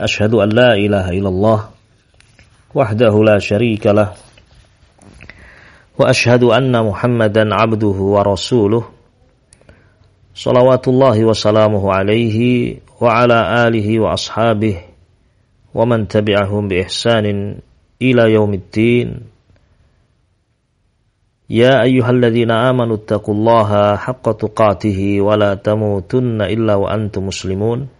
[0.00, 1.60] أشهد أن لا إله إلا الله
[2.74, 4.12] وحده لا شريك له
[5.98, 8.84] وأشهد أن محمدا عبده ورسوله
[10.34, 12.38] صلوات الله وسلامه عليه
[13.00, 14.76] وعلى آله وأصحابه
[15.74, 17.26] ومن تبعهم بإحسان
[18.02, 19.08] إلى يوم الدين.
[21.50, 27.99] يا أيها الذين آمنوا اتقوا الله حق تقاته ولا تموتن إلا وأنتم مسلمون.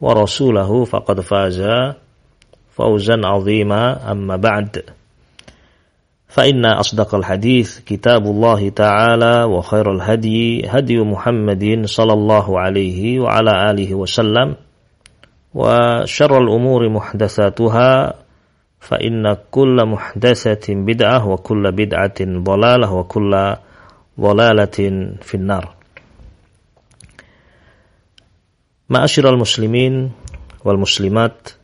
[0.00, 1.62] ورسوله فقد فاز
[2.70, 4.12] فوزا عظيما.
[4.12, 4.82] أما بعد
[6.28, 13.94] فإن أصدق الحديث كتاب الله تعالى وخير الهدي هدي محمد صلى الله عليه وعلى آله
[13.94, 14.54] وسلم
[15.54, 18.14] وشر الأمور محدثاتها
[18.80, 23.54] فإن كل محدثة بدعة وكل بدعة ضلالة وكل
[24.20, 24.78] ضلالة
[25.22, 25.74] في النار.
[28.86, 30.14] Ma'asyiral muslimin
[30.62, 31.58] wal muslimat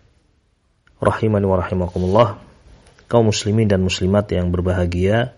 [0.99, 2.29] rahimani wa rahimakumullah.
[3.07, 5.31] Kaum muslimin dan muslimat yang berbahagia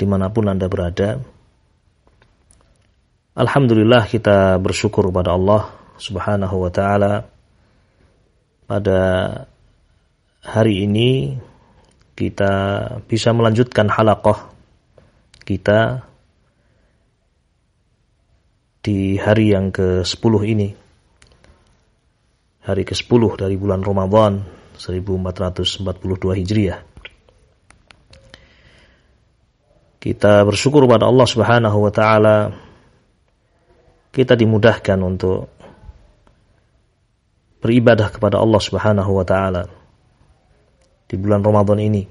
[0.00, 1.20] di mana pun anda berada.
[3.36, 5.68] Alhamdulillah kita bersyukur kepada Allah
[6.00, 7.28] subhanahu wa ta'ala.
[8.64, 9.00] Pada
[10.40, 11.36] hari ini
[12.16, 12.52] kita
[13.04, 14.48] bisa melanjutkan halakoh
[15.44, 16.08] kita
[18.82, 20.68] di hari yang ke-10 ini.
[22.66, 24.42] Hari ke-10 dari bulan Ramadan
[24.74, 25.86] 1442
[26.42, 26.82] Hijriah.
[30.02, 32.50] Kita bersyukur kepada Allah Subhanahu wa taala
[34.10, 35.46] kita dimudahkan untuk
[37.62, 39.70] beribadah kepada Allah Subhanahu wa taala
[41.06, 42.02] di bulan Ramadan ini.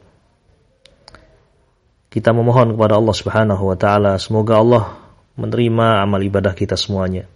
[2.07, 5.00] Kita memohon kepada Allah Subhanahu wa taala semoga Allah
[5.35, 7.27] menerima amal ibadah kita semuanya.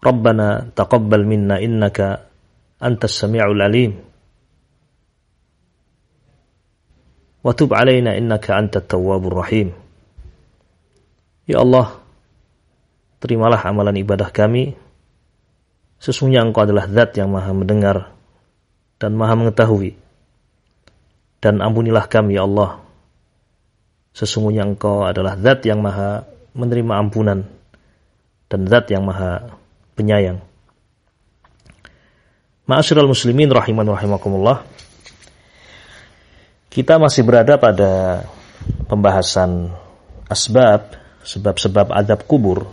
[0.00, 2.24] Rabbana taqabbal minna innaka
[2.80, 3.92] antas sami'ul alim.
[7.40, 9.76] Wa tub alaina innaka antat tawwabur rahim.
[11.44, 12.00] Ya Allah,
[13.20, 14.78] terimalah amalan ibadah kami.
[16.00, 18.16] Sesungguhnya Engkau adalah zat yang maha mendengar
[18.96, 20.00] dan maha mengetahui.
[21.44, 22.80] Dan ampunilah kami ya Allah.
[24.16, 27.46] Sesungguhnya Engkau adalah zat yang maha menerima ampunan
[28.50, 29.54] dan zat yang maha
[29.94, 30.42] penyayang.
[32.66, 34.62] Ma'asyiral muslimin rahiman rahimakumullah.
[36.70, 38.22] Kita masih berada pada
[38.86, 39.74] pembahasan
[40.30, 40.94] asbab,
[41.26, 42.70] sebab-sebab adab kubur.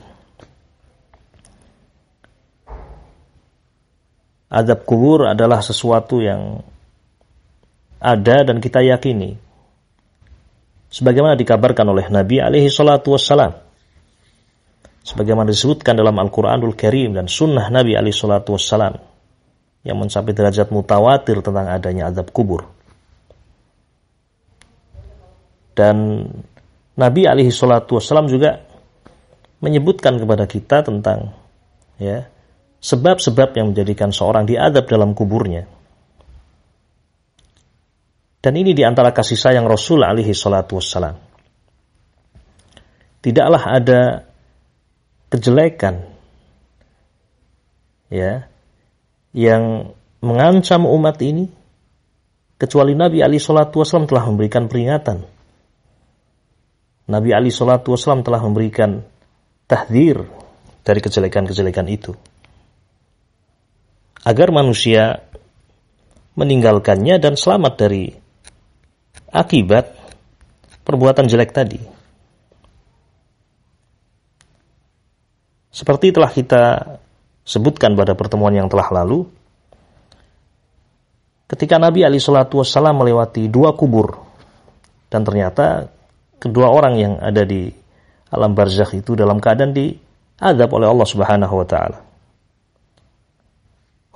[4.48, 6.62] Adab kubur adalah sesuatu yang
[7.98, 9.36] ada dan kita yakini.
[10.88, 13.67] Sebagaimana dikabarkan oleh Nabi alaihi salatu wassalam
[15.08, 19.00] sebagaimana disebutkan dalam Al-Qur'anul Karim dan sunnah Nabi alaihi salatu wassalam
[19.88, 22.68] yang mencapai derajat mutawatir tentang adanya azab kubur.
[25.72, 26.28] Dan
[27.00, 28.60] Nabi alaihi salatu wassalam juga
[29.64, 31.32] menyebutkan kepada kita tentang
[31.96, 32.28] ya
[32.84, 35.64] sebab-sebab yang menjadikan seorang diadab dalam kuburnya.
[38.44, 41.16] Dan ini di antara kasih sayang Rasul alaihi salatu wassalam.
[43.24, 44.27] Tidaklah ada
[45.28, 46.08] kejelekan
[48.08, 48.48] ya
[49.36, 49.94] yang
[50.24, 51.52] mengancam umat ini
[52.58, 55.24] kecuali Nabi Ali Shallallahu Wasallam telah memberikan peringatan.
[57.08, 59.06] Nabi Ali Shallallahu Wasallam telah memberikan
[59.70, 60.26] tahdir
[60.82, 62.16] dari kejelekan-kejelekan itu
[64.28, 65.24] agar manusia
[66.36, 68.12] meninggalkannya dan selamat dari
[69.32, 69.92] akibat
[70.84, 71.97] perbuatan jelek tadi.
[75.78, 76.64] Seperti telah kita
[77.46, 79.30] sebutkan pada pertemuan yang telah lalu,
[81.46, 84.18] ketika Nabi Ali Shallallahu Wasallam melewati dua kubur
[85.14, 85.86] dan ternyata
[86.42, 87.70] kedua orang yang ada di
[88.34, 92.00] alam barzakh itu dalam keadaan diadab oleh Allah Subhanahu wa taala.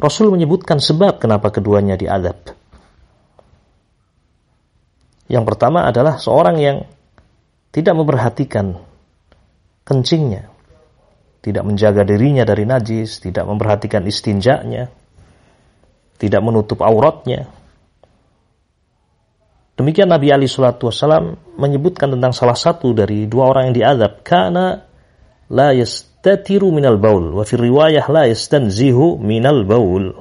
[0.02, 2.58] Rasul menyebutkan sebab kenapa keduanya diadab.
[5.32, 6.78] Yang pertama adalah seorang yang
[7.72, 8.76] tidak memperhatikan
[9.88, 10.51] kencingnya,
[11.42, 14.94] tidak menjaga dirinya dari najis, tidak memperhatikan istinjaknya,
[16.22, 17.50] tidak menutup auratnya.
[19.76, 21.26] Demikian Nabi Ali Shallallahu Wasallam
[21.58, 24.86] menyebutkan tentang salah satu dari dua orang yang diadab, karena
[25.50, 30.14] la yas yastatiru minal baul wa fi riwayah la yastanzihu minal baul.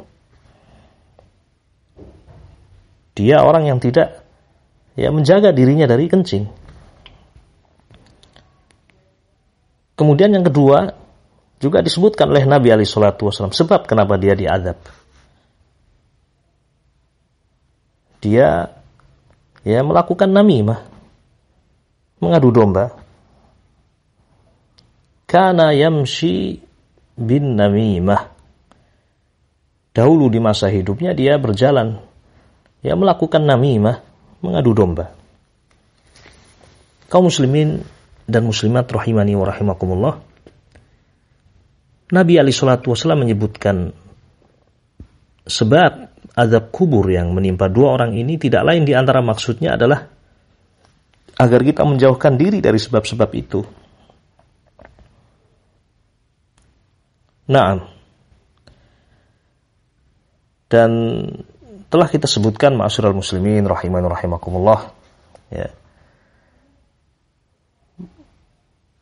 [3.12, 4.24] Dia orang yang tidak
[4.96, 6.48] ya menjaga dirinya dari kencing.
[9.92, 10.96] Kemudian yang kedua
[11.60, 14.80] juga disebutkan oleh Nabi alaihi salatu wasallam sebab kenapa dia diadab
[18.24, 18.72] dia
[19.62, 20.80] ya melakukan namimah
[22.20, 22.96] mengadu domba
[25.30, 26.58] kana yamshi
[27.20, 28.32] bin namimah.
[29.94, 32.02] Dahulu di masa hidupnya dia berjalan,
[32.82, 34.02] ya melakukan namimah,
[34.42, 35.12] mengadu domba.
[37.10, 37.82] Kaum muslimin
[38.24, 40.14] dan muslimat rahimani wa rahimakumullah.
[42.10, 43.94] Nabi Ali Shallallahu Wasallam menyebutkan
[45.46, 50.06] sebab azab kubur yang menimpa dua orang ini tidak lain di antara maksudnya adalah
[51.40, 53.60] agar kita menjauhkan diri dari sebab-sebab itu
[57.50, 57.82] Naam.
[60.70, 60.90] Dan
[61.90, 64.94] telah kita sebutkan ma'asyiral muslimin rahiman rahimakumullah
[65.50, 65.66] ya.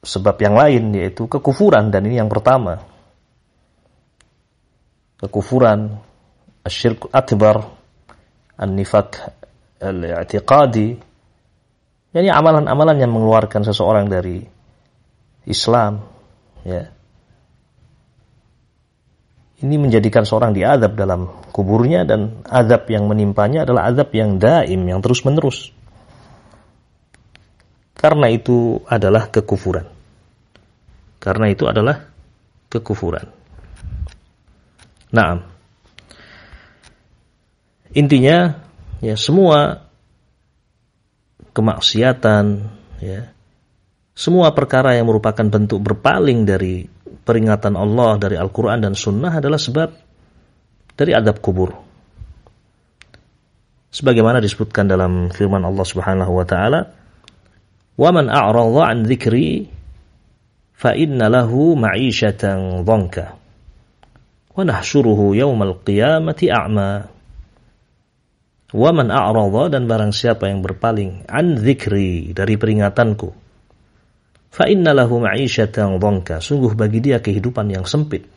[0.01, 2.81] Sebab yang lain yaitu kekufuran dan ini yang pertama.
[5.19, 5.99] Kekufuran
[6.63, 7.67] asyirk akbar
[8.59, 9.19] an-nifaq
[9.83, 10.99] al-i'tiqadi
[12.15, 14.43] yani amalan-amalan yang mengeluarkan seseorang dari
[15.47, 16.03] Islam
[16.67, 16.87] ya
[19.59, 25.03] ini menjadikan seorang diadab dalam kuburnya dan azab yang menimpanya adalah azab yang daim, yang
[25.03, 25.75] terus-menerus.
[27.99, 29.91] Karena itu adalah kekufuran.
[31.19, 32.07] Karena itu adalah
[32.71, 33.38] kekufuran.
[35.09, 35.41] Nah,
[37.97, 38.61] intinya
[39.01, 39.89] ya semua
[41.57, 42.45] kemaksiatan,
[43.01, 43.33] ya
[44.13, 46.85] semua perkara yang merupakan bentuk berpaling dari
[47.25, 49.89] peringatan Allah dari Al-Quran dan Sunnah adalah sebab
[50.99, 51.73] dari adab kubur.
[53.89, 56.81] Sebagaimana disebutkan dalam firman Allah Subhanahu wa taala,
[57.97, 59.65] "Wa man a'radha 'an dzikri
[60.77, 63.48] fa inna lahu ma'isyatan dhanka
[65.37, 66.91] yaumal qiyamati a'ma."
[68.69, 73.49] Wa man a'radha dan barang siapa yang berpaling an dzikri dari peringatanku.
[74.69, 78.29] inna lahu ma'isyatan dhanka sungguh bagi dia kehidupan yang sempit.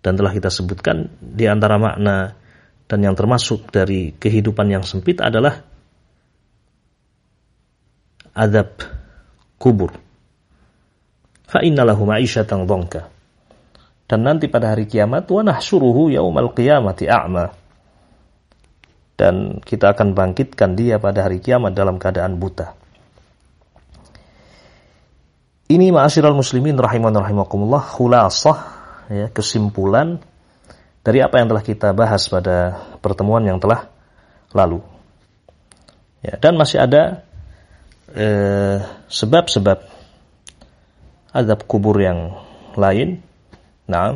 [0.00, 2.38] Dan telah kita sebutkan di antara makna
[2.86, 5.60] dan yang termasuk dari kehidupan yang sempit adalah
[8.34, 8.80] adab
[9.58, 9.92] kubur.
[11.50, 12.62] fa inna lahu ma'isyatan
[14.10, 17.54] dan nanti pada hari kiamat wa nahsyuruhu yaumal qiyamati a'ma
[19.14, 22.74] dan kita akan bangkitkan dia pada hari kiamat dalam keadaan buta
[25.70, 28.58] ini ma'asyiral muslimin rahiman rahimakumullah khulasah
[29.06, 30.18] ya, kesimpulan
[31.00, 33.88] dari apa yang telah kita bahas pada pertemuan yang telah
[34.52, 34.82] lalu.
[36.20, 37.24] Ya, dan masih ada
[38.12, 42.36] eh, sebab-sebab eh, azab kubur yang
[42.76, 43.24] lain.
[43.90, 44.14] Nah,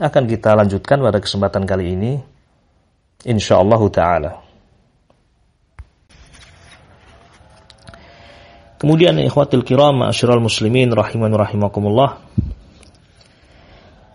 [0.00, 2.12] akan kita lanjutkan pada kesempatan kali ini
[3.22, 4.32] insyaallah taala.
[8.80, 12.16] Kemudian ikhwatil kiram asyiral muslimin rahiman rahimakumullah.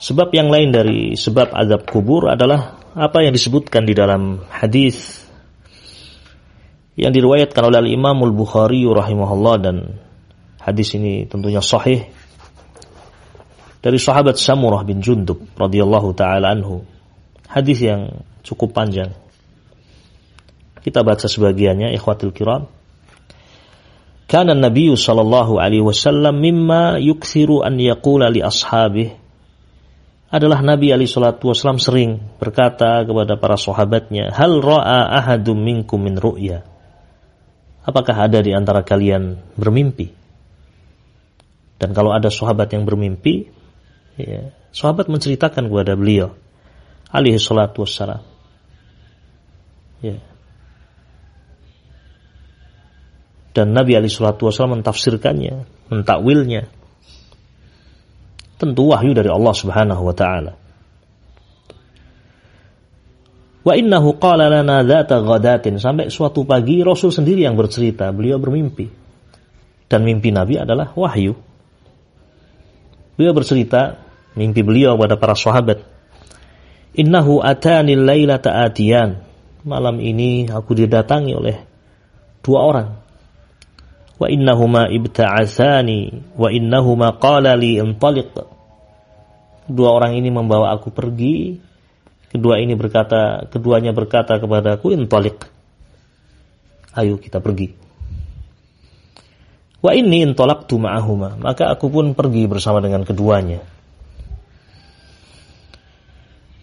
[0.01, 5.23] Sebab yang lain dari sebab azab kubur adalah apa yang disebutkan di dalam hadis
[6.97, 10.01] yang diriwayatkan oleh Al-Imam Al-Bukhari rahimahullah dan
[10.65, 12.09] hadis ini tentunya sahih
[13.85, 16.81] dari sahabat Samurah bin Jundub radhiyallahu taala anhu.
[17.45, 19.13] Hadis yang cukup panjang.
[20.81, 22.65] Kita baca sebagiannya ikhwatil kiram.
[24.25, 29.13] Kana Nabi sallallahu alaihi wasallam mimma yukthiru an yaqula li ashabih
[30.33, 36.17] adalah Nabi alaihi salatu wasallam sering berkata kepada para sahabatnya, "Hal ra'a ahadum minkum min
[36.17, 36.65] ru'ya?"
[37.85, 40.09] Apakah ada di antara kalian bermimpi?
[41.77, 43.54] Dan kalau ada sahabat yang bermimpi,
[44.19, 46.35] ya, sahabat menceritakan kepada beliau
[47.15, 48.23] alaihi salatu wassalam.
[50.03, 50.19] Ya.
[53.55, 56.67] Dan Nabi alaihi salatu wassalam mentafsirkannya, mentakwilnya.
[58.55, 60.53] Tentu wahyu dari Allah Subhanahu wa taala.
[63.65, 68.91] Wa innahu qala lana dzata ghadatin sampai suatu pagi Rasul sendiri yang bercerita, beliau bermimpi.
[69.89, 71.33] Dan mimpi Nabi adalah wahyu.
[73.15, 74.04] Beliau bercerita
[74.35, 75.83] mimpi beliau kepada para sahabat.
[76.95, 79.19] Innahu atani lailata atiyan.
[79.65, 81.57] Malam ini aku didatangi oleh
[82.45, 82.89] dua orang.
[84.15, 88.31] Wa innahuma ibta'athani wa innahuma qala li intaliq.
[89.65, 91.57] Dua orang ini membawa aku pergi
[92.35, 95.47] Kedua ini berkata, keduanya berkata kepadaku, intalik.
[96.91, 97.71] Ayo kita pergi.
[99.79, 101.39] Wa ini intolak tu ma'ahuma.
[101.39, 103.63] Maka aku pun pergi bersama dengan keduanya.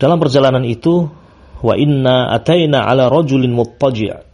[0.03, 1.07] Dalam perjalanan itu,
[1.63, 4.33] wa inna ataina ala rajulin muttaji'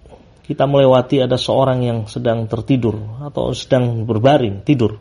[0.49, 4.97] kita melewati ada seorang yang sedang tertidur atau sedang berbaring tidur.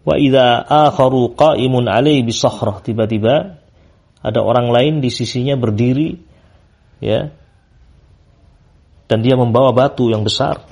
[0.00, 2.80] Wa idza akharu qa'imun alaihi bisakhrah.
[2.80, 3.60] Tiba-tiba
[4.24, 6.16] ada orang lain di sisinya berdiri
[7.04, 7.28] ya
[9.04, 10.64] dan dia membawa batu yang besar.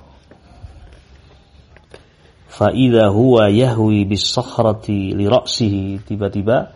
[2.49, 6.09] Faida huwa yahwi bis-sakhrati li ra'sihi.
[6.09, 6.73] Tiba-tiba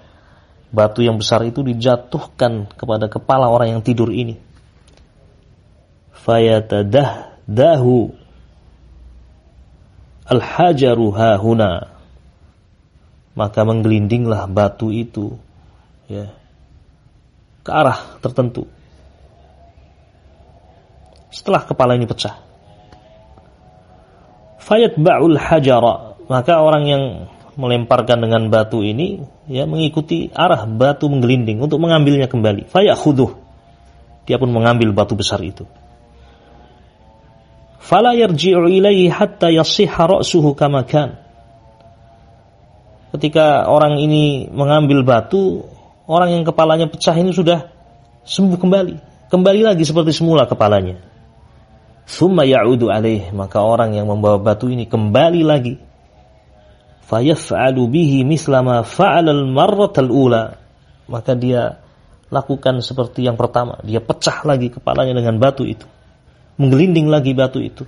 [0.76, 4.36] batu yang besar itu dijatuhkan kepada kepala orang yang tidur ini
[6.12, 8.12] fayatadah dahu
[10.28, 11.96] al-hajaru huna
[13.32, 15.40] maka menggelindinglah batu itu
[16.12, 16.28] ya
[17.66, 18.70] ke arah tertentu.
[21.34, 22.38] Setelah kepala ini pecah.
[24.62, 26.14] Fayat ba'ul hajara.
[26.30, 27.02] Maka orang yang
[27.56, 32.68] melemparkan dengan batu ini ya mengikuti arah batu menggelinding untuk mengambilnya kembali.
[32.68, 33.32] Fayat khuduh.
[34.28, 35.64] Dia pun mengambil batu besar itu.
[37.80, 40.84] Fala yarji'u ilaihi hatta yasiha ra'suhu kama
[43.14, 45.64] Ketika orang ini mengambil batu,
[46.10, 47.70] orang yang kepalanya pecah ini sudah
[48.26, 48.94] sembuh kembali.
[49.30, 50.98] Kembali lagi seperti semula kepalanya.
[52.10, 53.30] Thumma ya'udu alaih.
[53.30, 55.85] Maka orang yang membawa batu ini kembali lagi.
[57.06, 60.58] Fayaf'alu bihi mislama fa'alal marratal ula.
[61.06, 61.78] Maka dia
[62.34, 63.78] lakukan seperti yang pertama.
[63.86, 65.86] Dia pecah lagi kepalanya dengan batu itu.
[66.58, 67.86] Menggelinding lagi batu itu.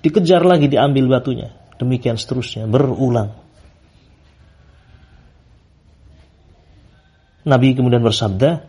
[0.00, 1.52] Dikejar lagi diambil batunya.
[1.76, 2.64] Demikian seterusnya.
[2.64, 3.36] Berulang.
[7.44, 8.64] Nabi kemudian bersabda,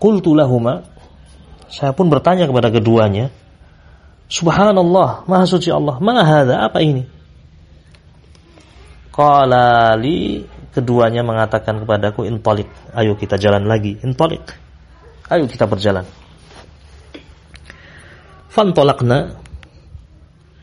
[0.00, 0.88] Qultu lahuma,
[1.68, 3.28] saya pun bertanya kepada keduanya,
[4.32, 7.04] Subhanallah, Maha Suci Allah, Mahada, apa ini?
[9.12, 10.40] Qala li,
[10.72, 14.40] keduanya mengatakan kepadaku, Intolik, ayo kita jalan lagi, Intolik,
[15.28, 16.08] ayo kita berjalan.
[18.48, 19.36] Fantolakna,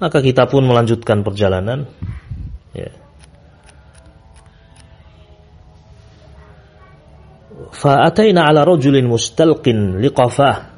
[0.02, 1.86] maka kita pun melanjutkan perjalanan.
[2.74, 2.90] Ya.
[7.70, 10.74] Fa'ataina ala rajulin mustalqin liqafah.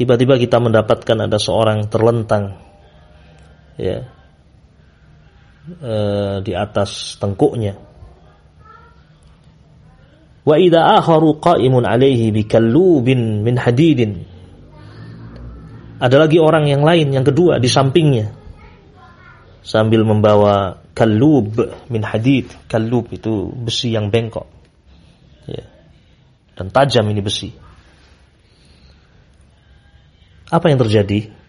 [0.00, 2.56] Tiba-tiba kita mendapatkan ada seorang terlentang
[3.76, 4.21] ya
[5.68, 5.94] e,
[6.42, 7.78] di atas tengkuknya.
[10.42, 14.26] Wa idza akharu qa'imun alaihi bikallubin min hadidin.
[16.02, 18.34] Ada lagi orang yang lain yang kedua di sampingnya
[19.62, 21.54] sambil membawa kalub
[21.86, 22.50] min hadid.
[22.66, 24.50] Kalub itu besi yang bengkok
[25.46, 25.62] ya.
[26.58, 27.54] dan tajam ini besi.
[30.52, 31.41] Apa yang terjadi?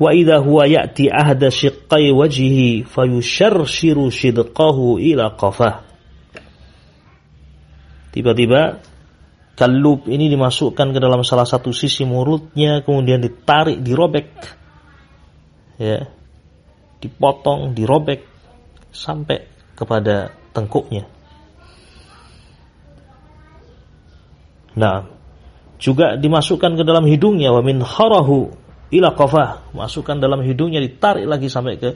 [0.00, 5.36] Wa idza huwa ya'ti ahda shiqqai wajhihi fayusharshiru shidqahu ila.
[8.10, 8.80] Tiba-tiba
[9.60, 14.28] kalub ini dimasukkan ke dalam salah satu sisi mulutnya kemudian ditarik, dirobek.
[15.76, 16.08] Ya.
[17.00, 18.24] Dipotong, dirobek
[18.88, 19.44] sampai
[19.76, 21.04] kepada tengkuknya.
[24.80, 25.04] Nah,
[25.80, 27.80] juga dimasukkan ke dalam hidungnya wa min
[28.90, 31.90] ila qafah, masukkan dalam hidungnya ditarik lagi sampai ke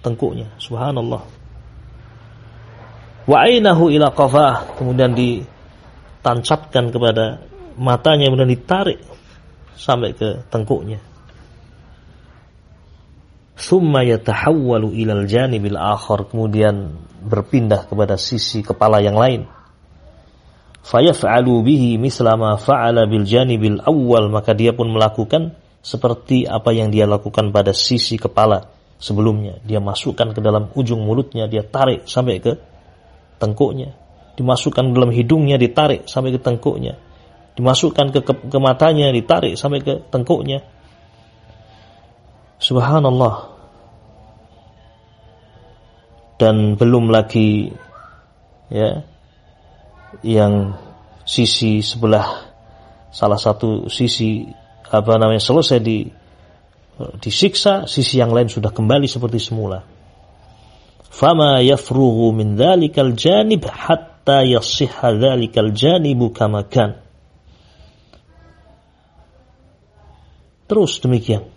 [0.00, 0.48] tengkuknya.
[0.56, 1.22] Subhanallah.
[3.24, 7.44] Wa ainahu ila qafah, kemudian ditancapkan kepada
[7.80, 9.00] matanya kemudian ditarik
[9.76, 11.00] sampai ke tengkuknya.
[13.54, 19.48] Thumma yatahawwalu ilal janibil akhar, kemudian berpindah kepada sisi kepala yang lain
[20.84, 26.88] fayaf'alu bihi misla ma fa'ala bil janibil awwal maka dia pun melakukan seperti apa yang
[26.88, 28.64] dia lakukan pada sisi kepala
[28.96, 32.56] sebelumnya dia masukkan ke dalam ujung mulutnya dia tarik sampai ke
[33.36, 36.98] tengkuknya dimasukkan dalam hidungnya, ditarik sampai ke tengkuknya,
[37.54, 40.62] dimasukkan ke, ke, ke matanya, ditarik sampai ke tengkuknya.
[42.58, 43.54] Subhanallah.
[46.34, 47.70] Dan belum lagi
[48.66, 49.06] ya
[50.26, 50.74] yang
[51.22, 52.50] sisi sebelah
[53.14, 54.42] salah satu sisi
[54.94, 56.06] apa namanya selesai di
[57.18, 59.82] disiksa, sisi yang lain sudah kembali seperti semula.
[61.10, 66.98] Fama yafrughu min dhalikal janib hatta yasihha dhalikal janibu kama kan.
[70.66, 71.50] Terus demikian.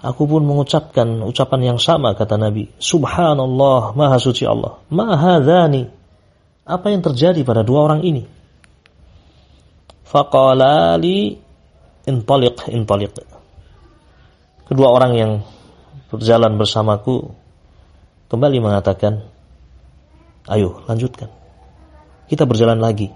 [0.00, 2.70] Aku pun mengucapkan ucapan yang sama kata Nabi.
[2.78, 4.78] Subhanallah, maha suci Allah.
[4.86, 5.88] Maha dhani.
[6.66, 8.26] Apa yang terjadi pada dua orang ini?
[10.06, 10.94] Faqala
[12.06, 13.12] li intaliq intaliq.
[14.66, 15.32] Kedua orang yang
[16.10, 17.34] berjalan bersamaku
[18.30, 19.26] kembali mengatakan,
[20.46, 21.30] "Ayo, lanjutkan.
[22.30, 23.10] Kita berjalan lagi."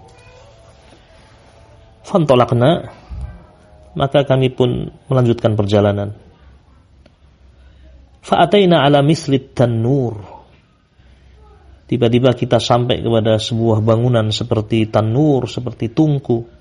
[2.03, 2.91] Fantolakna,
[3.95, 6.11] maka kami pun melanjutkan perjalanan.
[8.21, 10.43] Fa'ataina ala mislit tanur.
[11.87, 16.60] Tiba-tiba kita sampai kepada sebuah bangunan seperti tanur, seperti tungku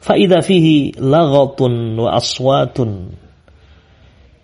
[0.00, 3.12] Fa'idha fihi laghatun wa aswatun.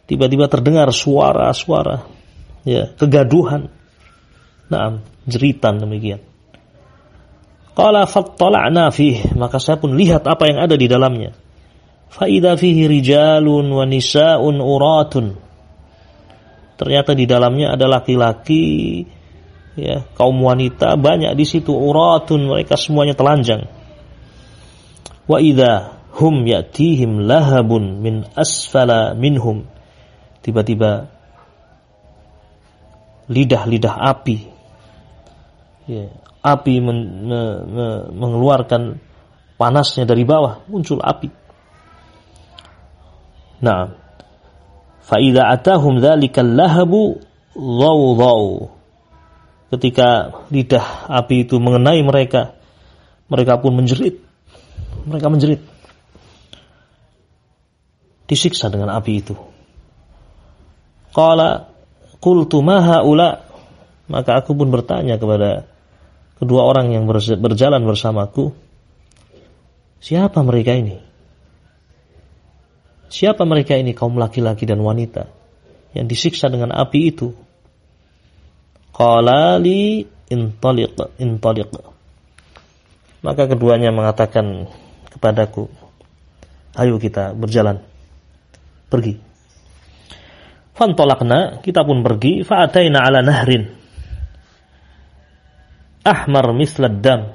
[0.07, 2.05] Tiba-tiba terdengar suara-suara,
[2.63, 3.73] ya, kegaduhan.
[4.69, 6.21] Naam, jeritan demikian.
[7.73, 11.33] Qala fattala'na fih, maka saya pun lihat apa yang ada di dalamnya.
[12.13, 15.27] Fa'idha fihi rijalun wa nisa'un uratun.
[16.77, 19.01] Ternyata di dalamnya ada laki-laki,
[19.81, 23.76] ya, kaum wanita banyak di situ uratun, mereka semuanya telanjang
[25.27, 25.43] Wa
[26.17, 29.69] hum ya'tihim lahabun min asfala minhum.
[30.41, 31.11] Tiba-tiba
[33.27, 34.37] lidah-lidah api
[35.91, 36.07] ya,
[36.43, 39.03] api men, me, me, mengeluarkan
[39.59, 41.27] panasnya dari bawah, muncul api.
[43.67, 43.91] Nah,
[45.03, 47.19] faida atahum dzalikal lahabu
[47.57, 48.71] dhawdhaw.
[49.75, 52.55] Ketika lidah api itu mengenai mereka,
[53.27, 54.26] mereka pun menjerit
[55.07, 55.63] mereka menjerit.
[58.27, 59.39] Disiksa dengan api itu.
[61.15, 61.71] Qala
[62.19, 63.47] qultu maha ula
[64.07, 65.67] maka aku pun bertanya kepada
[66.39, 67.11] kedua orang yang
[67.43, 68.55] berjalan bersamaku,
[69.99, 71.03] siapa mereka ini?
[73.07, 75.31] Siapa mereka ini kaum laki-laki dan wanita
[75.95, 77.31] yang disiksa dengan api itu?
[78.95, 81.71] Qala li intaliq intaliq.
[83.27, 84.71] Maka keduanya mengatakan
[85.17, 85.65] kepadaku,
[86.77, 87.81] ayo kita berjalan,
[88.93, 89.17] pergi.
[90.77, 93.65] Fantolakna, kita pun pergi, fa'ataina ala nahrin.
[96.05, 97.33] Ahmar mislad dam.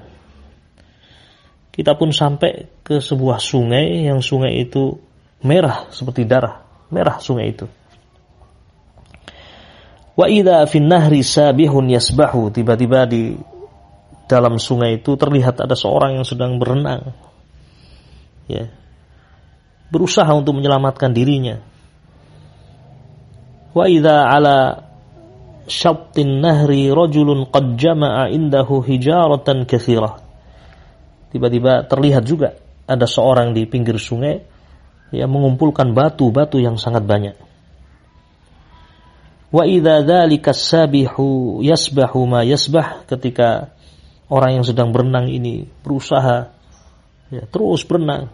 [1.74, 5.02] Kita pun sampai ke sebuah sungai yang sungai itu
[5.42, 6.62] merah seperti darah,
[6.94, 7.66] merah sungai itu.
[10.14, 13.34] Wa idza fin nahri sabihun yasbahu, tiba-tiba di
[14.30, 17.31] dalam sungai itu terlihat ada seorang yang sedang berenang
[18.48, 18.70] ya.
[19.92, 21.60] Berusaha untuk menyelamatkan dirinya.
[23.76, 24.88] Wa idza ala
[25.68, 30.32] syattin nahri rajulun qad jama'a indahu hijaratan katsirah
[31.32, 34.44] tiba-tiba terlihat juga ada seorang di pinggir sungai
[35.16, 37.36] yang mengumpulkan batu-batu yang sangat banyak.
[39.52, 43.04] Wa idza dzalika sabihu yasbahu ma yasbah.
[43.08, 43.76] Ketika
[44.32, 46.56] orang yang sedang berenang ini berusaha
[47.31, 48.31] ya terus berenang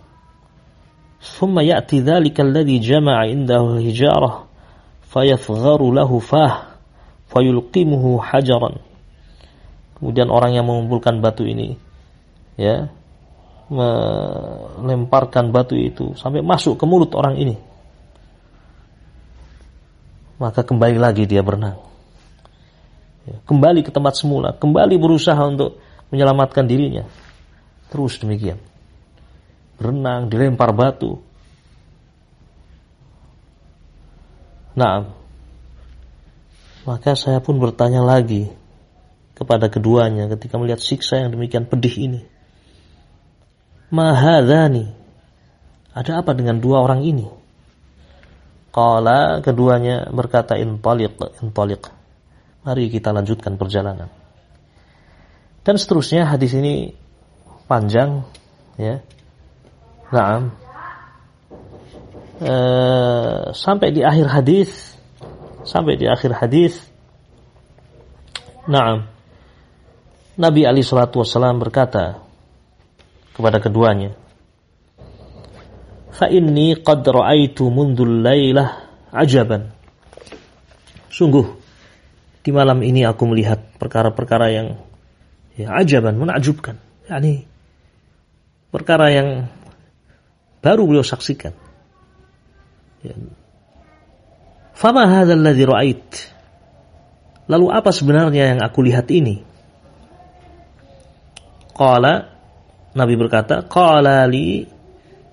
[1.22, 4.30] ثم يأتي ذلك الذي جمع عنده الهجارة
[5.06, 6.54] فيثغر له فاه
[7.30, 8.70] فيلقمه حجرا
[10.02, 11.78] kemudian orang yang mengumpulkan batu ini
[12.58, 12.90] ya
[13.70, 17.54] melemparkan batu itu sampai masuk ke mulut orang ini
[20.42, 21.78] maka kembali lagi dia berenang
[23.30, 25.78] ya, kembali ke tempat semula kembali berusaha untuk
[26.10, 27.06] menyelamatkan dirinya
[27.94, 28.58] terus demikian
[29.77, 31.21] berenang, dilempar batu.
[34.77, 35.09] Nah,
[36.85, 38.49] maka saya pun bertanya lagi
[39.37, 42.21] kepada keduanya ketika melihat siksa yang demikian pedih ini.
[43.89, 44.93] Mahadhani,
[45.93, 47.25] ada apa dengan dua orang ini?
[48.69, 51.89] Kala keduanya berkata intaliq, intaliq.
[52.61, 54.11] Mari kita lanjutkan perjalanan.
[55.65, 56.93] Dan seterusnya hadis ini
[57.65, 58.23] panjang
[58.77, 59.01] ya
[60.07, 60.47] Nah,
[62.39, 62.53] e,
[63.51, 64.95] sampai di akhir hadis,
[65.67, 66.87] sampai di akhir hadis,
[68.67, 69.07] Naam.
[70.37, 72.19] Nabi Ali Shallallahu Wasallam berkata
[73.31, 74.11] kepada keduanya,
[76.11, 79.71] Fa inni qad ra'aitu mundul lailah ajaban.
[81.07, 81.47] Sungguh
[82.43, 84.67] di malam ini aku melihat perkara-perkara yang
[85.55, 86.75] ya ajaban, menakjubkan.
[87.07, 87.47] Yani
[88.69, 89.47] perkara yang
[90.67, 91.55] baru beliau saksikan.
[93.07, 93.15] Ya.
[94.75, 96.07] Fama hadzal ladzi ra'ait?
[97.47, 99.39] Lalu apa sebenarnya yang aku lihat ini?
[101.71, 102.35] Qala
[102.97, 104.67] Nabi berkata, qala li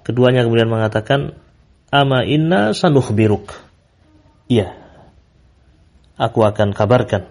[0.07, 1.35] keduanya kemudian mengatakan,
[1.91, 3.51] ama inna sanukhbiruk.
[4.47, 4.77] Iya.
[6.15, 7.27] Aku akan kabarkan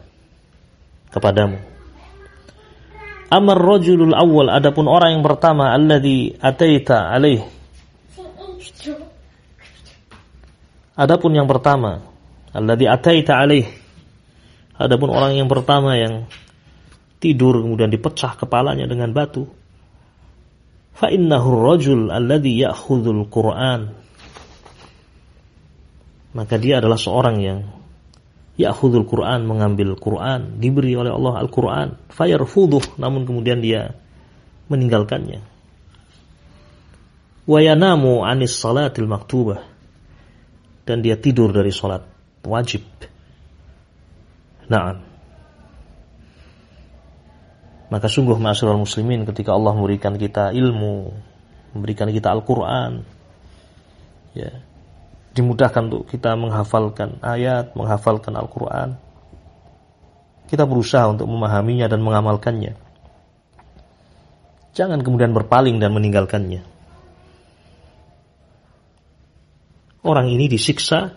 [1.13, 1.61] kepadamu.
[3.31, 7.45] Amar rajulul awal adapun orang yang pertama alladhi ataita alaih.
[10.93, 12.05] Adapun yang pertama
[12.53, 13.65] alladhi ataita alaih.
[14.77, 16.29] Adapun orang yang pertama yang
[17.17, 19.49] tidur kemudian dipecah kepalanya dengan batu.
[20.93, 23.89] Fa innahu rajul alladhi ya'khudhul Qur'an.
[26.33, 27.59] Maka dia adalah seorang yang
[28.61, 33.97] ya'khudhul Qur'an, mengambil Qur'an, diberi oleh Allah Al-Qur'an, fayarfudhuh, namun kemudian dia
[34.69, 35.41] meninggalkannya.
[37.49, 39.72] Wa yanamu 'anis salatil maktubah.
[40.83, 42.03] Dan dia tidur dari salat
[42.43, 42.83] wajib.
[44.67, 44.99] Naam.
[47.87, 51.13] Maka sungguh masyarakat muslimin ketika Allah memberikan kita ilmu,
[51.77, 53.05] memberikan kita Al-Quran,
[54.33, 54.49] ya,
[55.37, 58.97] dimudahkan untuk kita menghafalkan ayat, menghafalkan Al-Quran.
[60.49, 62.73] Kita berusaha untuk memahaminya dan mengamalkannya.
[64.73, 66.72] Jangan kemudian berpaling dan meninggalkannya.
[70.03, 71.15] Orang ini disiksa.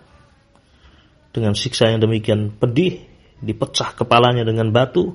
[1.34, 3.04] Dengan siksa yang demikian pedih,
[3.44, 5.12] dipecah kepalanya dengan batu,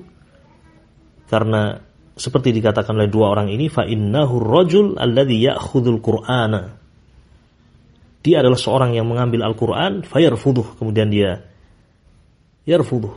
[1.26, 1.82] karena
[2.14, 6.78] seperti dikatakan oleh dua orang ini fa innahu rajul alladhi ya'khudhul qur'ana.
[8.22, 11.42] Dia adalah seorang yang mengambil Al-Qur'an fayarfuduh kemudian dia
[12.62, 13.10] yarfuduh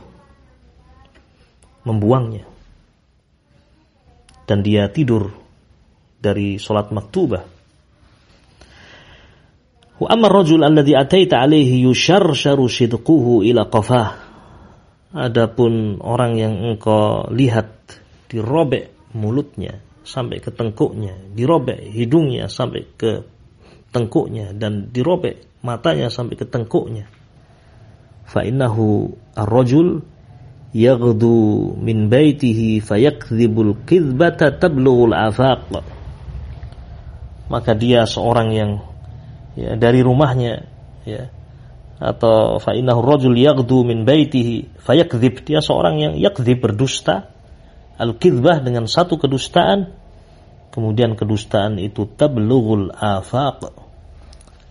[1.86, 2.42] membuangnya.
[4.46, 5.30] Dan dia tidur
[6.18, 7.55] dari salat maktubah
[9.96, 12.68] wa amma rajul alladhi ataita alaihi yusharsharu
[13.44, 14.08] ila qafah
[15.16, 17.72] adapun orang yang engkau lihat
[18.28, 23.26] dirobek mulutnya sampai ke tengkuknya, dirobek hidungnya sampai ke
[23.90, 27.10] tengkuknya dan dirobek matanya sampai ke tengkuknya.
[28.26, 30.02] Fa innahu ar-rajul
[30.70, 35.82] yaghdu min baitihi fayakdzibul kizbata tablughul afaq.
[37.46, 38.70] Maka dia seorang yang
[39.56, 40.68] ya, dari rumahnya
[41.08, 41.32] ya.
[41.96, 45.48] Atau fa innahu rajul yaghdu min baitihi fayakdzib.
[45.48, 47.32] Dia seorang yang yakdzib berdusta.
[47.96, 49.96] Al-kidbah dengan satu kedustaan.
[50.76, 53.72] Kemudian kedustaan itu tablughul afaq.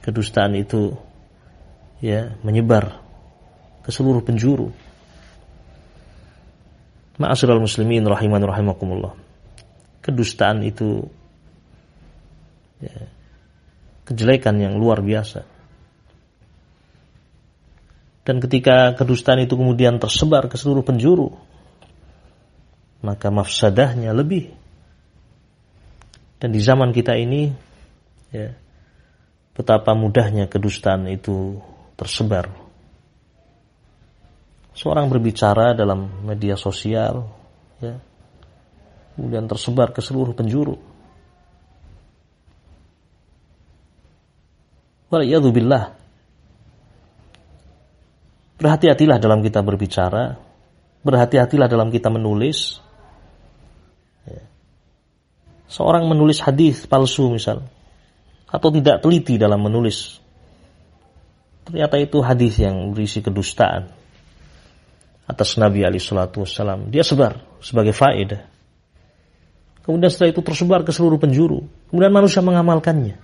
[0.06, 0.94] Kedustaan itu
[1.98, 3.02] ya menyebar
[3.82, 4.70] ke seluruh penjuru.
[7.18, 9.18] Ma'asyiral muslimin rahiman rahimakumullah.
[10.06, 11.10] Kedustaan itu
[12.86, 13.10] ya,
[14.06, 15.44] kejelekan yang luar biasa.
[18.26, 21.30] Dan ketika kedustaan itu kemudian tersebar ke seluruh penjuru,
[23.06, 24.50] maka mafsadahnya lebih.
[26.42, 27.54] Dan di zaman kita ini,
[28.34, 28.50] ya,
[29.54, 31.62] betapa mudahnya kedustaan itu
[31.94, 32.50] tersebar.
[34.74, 37.30] Seorang berbicara dalam media sosial,
[37.78, 37.96] ya,
[39.14, 40.95] kemudian tersebar ke seluruh penjuru.
[45.16, 45.84] Waliyadzubillah.
[48.56, 50.40] Berhati-hatilah dalam kita berbicara,
[51.04, 52.80] berhati-hatilah dalam kita menulis,
[55.76, 57.66] seorang menulis hadis palsu misal
[58.48, 60.22] atau tidak teliti dalam menulis
[61.66, 63.90] ternyata itu hadis yang berisi kedustaan
[65.26, 68.46] atas Nabi Ali Shallallahu Wasallam dia sebar sebagai faedah.
[69.82, 71.62] Kemudian setelah itu tersebar ke seluruh penjuru.
[71.90, 73.18] Kemudian manusia mengamalkannya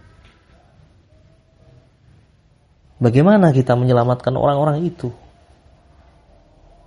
[3.01, 5.09] bagaimana kita menyelamatkan orang-orang itu?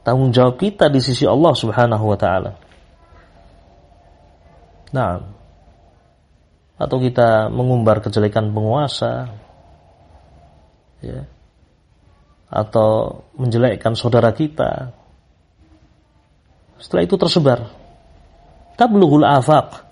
[0.07, 2.53] Tanggung jawab kita di sisi Allah Subhanahu wa taala.
[4.95, 5.19] Nah,
[6.79, 9.33] atau kita mengumbar kejelekan penguasa
[11.03, 11.27] ya.
[12.47, 14.95] Atau menjelekkan saudara kita.
[16.79, 17.67] Setelah itu tersebar.
[18.79, 19.83] Tablughul afaq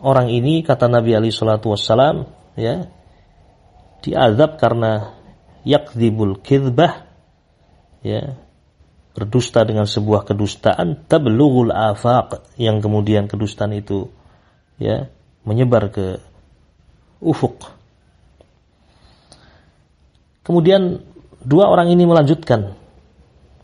[0.00, 2.88] orang ini kata Nabi Ali Shallallahu Wasallam ya
[4.00, 5.16] diazab karena
[5.64, 7.04] yakdibul kidbah
[8.00, 8.36] ya
[9.12, 14.08] berdusta dengan sebuah kedustaan tablughul afaq yang kemudian kedustaan itu
[14.80, 15.12] ya
[15.44, 16.20] menyebar ke
[17.20, 17.68] ufuk.
[20.40, 21.04] Kemudian
[21.44, 22.74] dua orang ini melanjutkan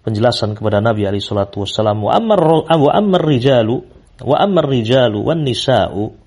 [0.05, 3.83] penjelasan kepada Nabi alaihi salatu wasallam wa ammar wa ammar rijalu
[4.23, 6.26] wa ammar rijalu wan nisa'u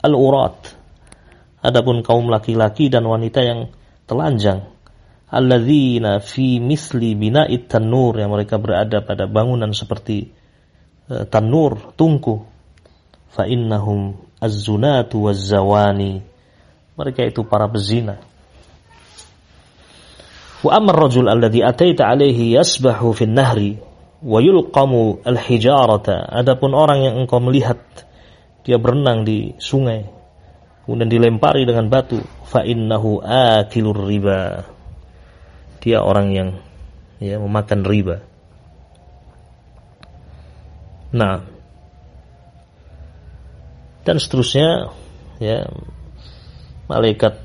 [0.00, 0.58] al urat
[1.60, 3.68] adapun kaum laki-laki dan wanita yang
[4.08, 4.70] telanjang
[5.30, 10.26] alladzina fi misli bina'it tanur yang mereka berada pada bangunan seperti
[11.08, 12.44] uh, tanur, tungku.
[13.30, 16.18] Fa innahum az-zunatu waz-zawani.
[16.98, 18.18] Mereka itu para pezina.
[20.60, 23.78] Wa amar rajul alladhi ataita alaihi yasbahu fin nahri
[24.20, 26.26] wa yulqamu al-hijarata.
[26.26, 27.78] Adapun orang yang engkau melihat
[28.64, 30.20] dia berenang di sungai
[30.90, 32.18] kemudian dilempari dengan batu.
[32.50, 34.66] Fa innahu akilur riba.
[35.78, 36.48] Dia orang yang
[37.22, 38.26] ya memakan riba.
[41.14, 41.46] Nah,
[44.02, 44.90] dan seterusnya
[45.38, 45.70] ya
[46.90, 47.38] malaikat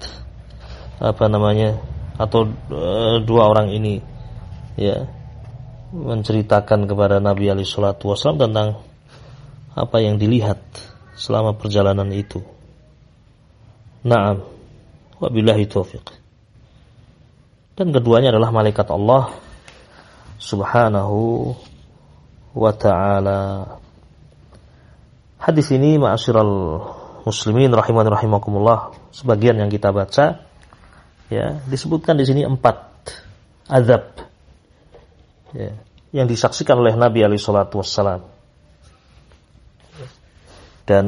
[0.97, 1.77] apa namanya
[2.17, 4.01] atau e, dua orang ini
[4.73, 5.05] ya
[5.93, 8.67] menceritakan kepada Nabi Ali Shallallahu Wasallam tentang
[9.77, 10.59] apa yang dilihat
[11.15, 12.43] selama perjalanan itu.
[14.05, 14.45] Naam,
[15.17, 16.25] wabillahi taufiq
[17.75, 19.35] dan keduanya adalah malaikat Allah
[20.39, 21.51] Subhanahu
[22.55, 23.75] wa taala.
[25.39, 26.81] Hadis ini ma'asyiral
[27.27, 30.43] muslimin rahiman rahimakumullah, sebagian yang kita baca
[31.27, 32.75] ya, disebutkan di sini empat
[33.67, 34.23] azab
[35.51, 35.75] ya,
[36.15, 38.23] yang disaksikan oleh Nabi alaihi salatu wassalam.
[40.85, 41.05] Dan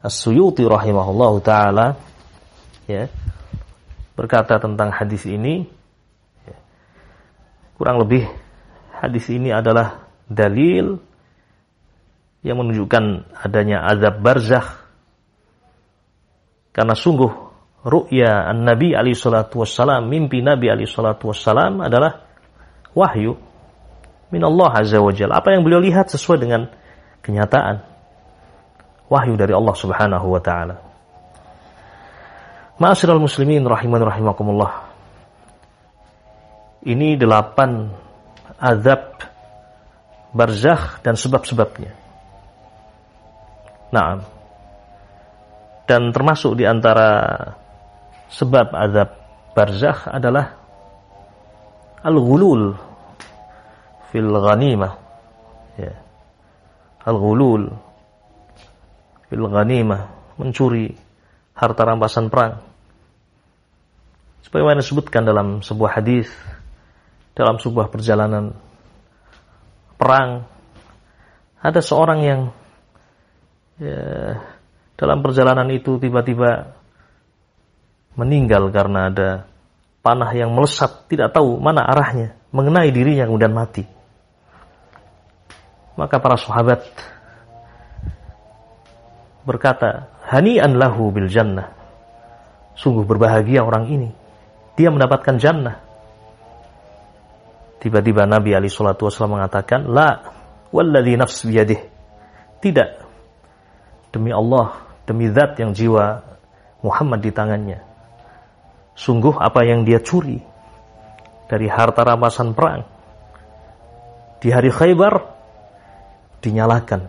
[0.00, 2.00] As-Suyuti rahimahullahu taala
[2.88, 3.10] ya
[4.16, 5.68] berkata tentang hadis ini
[7.76, 8.24] kurang lebih
[8.96, 10.96] hadis ini adalah dalil
[12.40, 14.68] yang menunjukkan adanya azab barzakh.
[16.72, 17.32] Karena sungguh
[17.84, 22.24] ru'ya an-nabi alaihi salatu wassalam mimpi nabi alaihi salatu wassalam adalah
[22.94, 23.36] wahyu
[24.30, 25.42] min Allah azza wa jalla.
[25.42, 26.70] Apa yang beliau lihat sesuai dengan
[27.26, 27.95] kenyataan
[29.06, 30.86] wahyu dari Allah subhanahu wa ta'ala
[32.76, 34.84] Ma'asyiral muslimin rahiman rahimakumullah.
[36.84, 37.88] Ini delapan
[38.60, 39.16] azab
[40.36, 41.96] barzakh dan sebab-sebabnya.
[43.96, 44.20] Nah,
[45.88, 47.32] dan termasuk di antara
[48.28, 49.08] sebab azab
[49.56, 50.52] barzakh adalah
[52.04, 52.76] al-ghulul
[54.12, 54.92] fil ghanimah.
[55.80, 55.96] Ya.
[57.08, 57.72] Al-ghulul
[59.28, 60.92] fil ghanimah, mencuri
[61.56, 62.62] harta rampasan perang.
[64.46, 66.30] Sebagaimana disebutkan dalam sebuah hadis
[67.36, 68.56] dalam sebuah perjalanan
[70.00, 70.48] perang
[71.60, 72.40] ada seorang yang
[73.76, 74.40] ya,
[74.96, 76.72] dalam perjalanan itu tiba-tiba
[78.16, 79.28] meninggal karena ada
[80.00, 83.84] panah yang melesat tidak tahu mana arahnya mengenai dirinya kemudian mati
[86.00, 86.88] maka para sahabat
[89.46, 91.70] berkata Hani'an lahu bil jannah.
[92.76, 94.10] Sungguh berbahagia orang ini.
[94.76, 95.80] Dia mendapatkan jannah.
[97.80, 100.34] Tiba-tiba Nabi Ali Shallallahu Wasallam mengatakan, La,
[100.74, 101.80] walladhi nafs biyadih.
[102.60, 102.90] Tidak.
[104.12, 104.76] Demi Allah,
[105.08, 106.20] demi zat yang jiwa
[106.84, 107.80] Muhammad di tangannya.
[108.98, 110.42] Sungguh apa yang dia curi
[111.46, 112.96] dari harta rampasan perang
[114.40, 115.14] di hari Khaybar
[116.44, 117.08] dinyalakan,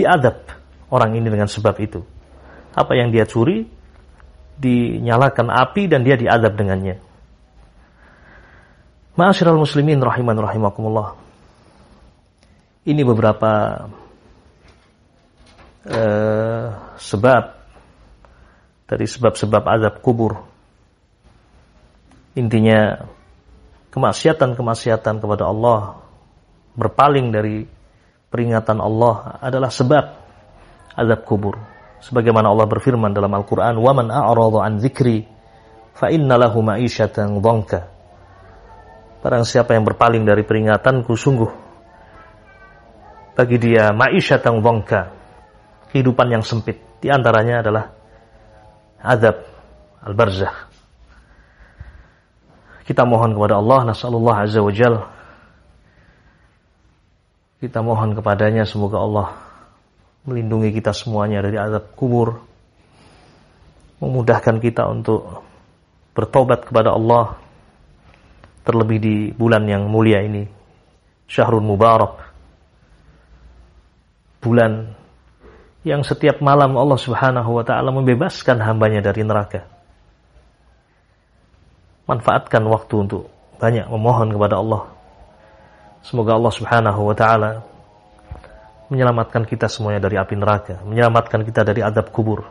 [0.00, 0.48] diadab
[0.88, 2.00] orang ini dengan sebab itu.
[2.72, 3.68] Apa yang dia curi
[4.60, 7.00] dinyalakan api dan dia diadab dengannya.
[9.16, 11.16] Ma'asyiral muslimin rahiman rahimakumullah.
[12.84, 13.84] Ini beberapa
[15.84, 17.44] uh, sebab
[18.88, 20.40] dari sebab-sebab azab kubur.
[22.34, 23.04] Intinya
[23.90, 26.00] kemaksiatan-kemaksiatan kepada Allah
[26.78, 27.66] berpaling dari
[28.29, 30.05] peringatan Allah adalah sebab
[30.95, 31.55] azab kubur.
[32.03, 35.07] Sebagaimana Allah berfirman dalam Al-Quran, وَمَنْ أَعْرَضَ عَنْ ذِكْرِ
[35.95, 37.71] فَإِنَّ لَهُ مَعِيشَةً ضَنْكَ
[39.25, 41.65] Barang siapa yang berpaling dari peringatanku, sungguh
[43.35, 45.11] bagi dia ma'isyatan dhonka,
[45.91, 46.79] kehidupan yang sempit.
[47.03, 47.85] Di antaranya adalah
[49.03, 49.35] azab
[50.07, 50.57] al-barzakh.
[52.87, 54.95] Kita mohon kepada Allah, nasallallahu azza wa jal.
[57.60, 59.28] kita mohon kepadanya semoga Allah
[60.24, 62.40] melindungi kita semuanya dari azab kubur,
[64.00, 65.44] memudahkan kita untuk
[66.16, 67.36] bertobat kepada Allah,
[68.64, 70.44] terlebih di bulan yang mulia ini
[71.28, 72.30] Syahrul Mubarak
[74.40, 74.96] bulan
[75.84, 79.64] yang setiap malam Allah Subhanahu wa taala membebaskan hambanya dari neraka.
[82.08, 84.82] Manfaatkan waktu untuk banyak memohon kepada Allah.
[86.00, 87.50] Semoga Allah Subhanahu wa taala
[88.90, 92.42] menyelamatkan kita semuanya dari api neraka, menyelamatkan kita dari adab kubur.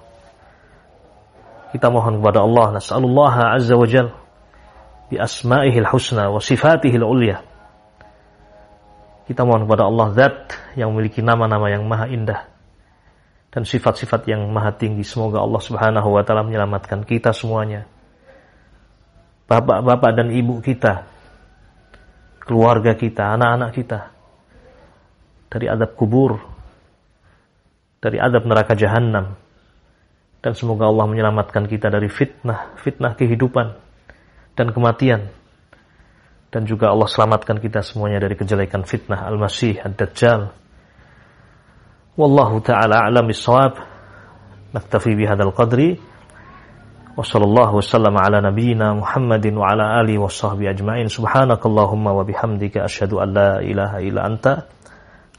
[1.70, 4.10] Kita mohon kepada Allah, nas'alullah azza wa jal
[5.12, 7.44] bi asma'ihil husna wa sifatihil ulya.
[9.30, 10.38] Kita mohon kepada Allah zat
[10.74, 12.50] yang memiliki nama-nama yang maha indah
[13.54, 15.06] dan sifat-sifat yang maha tinggi.
[15.06, 17.86] Semoga Allah Subhanahu wa taala menyelamatkan kita semuanya.
[19.50, 21.06] Bapak-bapak dan ibu kita,
[22.50, 24.00] keluarga kita, anak-anak kita
[25.54, 26.42] dari adab kubur,
[28.02, 29.38] dari adab neraka jahanam.
[30.40, 33.78] Dan semoga Allah menyelamatkan kita dari fitnah, fitnah kehidupan
[34.58, 35.30] dan kematian.
[36.50, 40.50] Dan juga Allah selamatkan kita semuanya dari kejelekan fitnah Al-Masih, Ad-Dajjal.
[42.18, 43.78] Wallahu ta'ala alam bisawab.
[44.74, 46.02] Naktafi bihadal qadri.
[47.17, 53.29] وصلى الله وسلم على نبينا محمد وعلى آله وصحبه أجمعين سبحانك اللهم وبحمدك أشهد أن
[53.35, 54.47] لا إله إلا أنت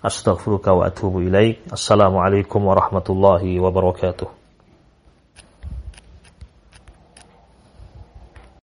[0.06, 4.39] أستغفرك وأتوب إليك السلام عليكم ورحمة الله وبركاته